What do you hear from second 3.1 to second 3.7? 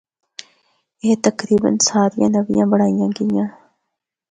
گیاں۔